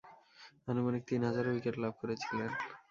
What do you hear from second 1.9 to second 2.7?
করেছিলেন।